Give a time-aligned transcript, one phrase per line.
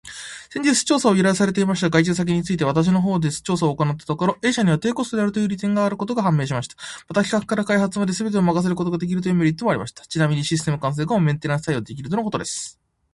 [0.49, 6.75] 先日調査を依頼されていました外注先について、私の方で調査を行ったところ、A 社には低コストであるという利点があることが判明しました。
[7.07, 10.03] また、企画から開発まですべてを任せることができるというメリットもありました。
[10.07, 12.79] ちなみにシステム完成後もメンテナンス対応できるとのことです。